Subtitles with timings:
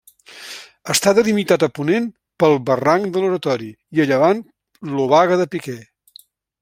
[0.93, 2.07] Està delimitat a ponent
[2.43, 3.69] pel barranc de l'Oratori,
[3.99, 4.43] i a llevant
[4.95, 5.81] l'Obaga de Piquer.